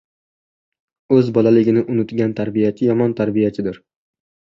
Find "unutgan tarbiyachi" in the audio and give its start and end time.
1.95-2.87